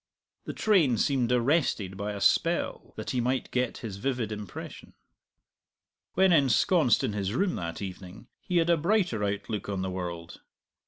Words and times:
The 0.45 0.53
train 0.53 0.97
seemed 0.97 1.31
arrested 1.31 1.95
by 1.95 2.13
a 2.13 2.21
spell 2.21 2.95
that 2.95 3.11
he 3.11 3.21
might 3.21 3.51
get 3.51 3.77
his 3.85 3.97
vivid 3.97 4.31
impression. 4.31 4.95
When 6.15 6.33
ensconced 6.33 7.03
in 7.03 7.13
his 7.13 7.35
room 7.35 7.53
that 7.57 7.83
evening 7.83 8.25
he 8.39 8.57
had 8.57 8.71
a 8.71 8.77
brighter 8.77 9.23
outlook 9.23 9.69
on 9.69 9.83
the 9.83 9.91
world. 9.91 10.41